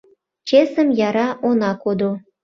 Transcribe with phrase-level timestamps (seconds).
[0.47, 2.11] Чесым яраш она кодо,-